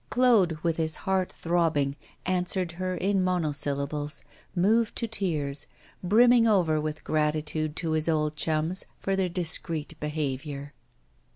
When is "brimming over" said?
6.03-6.81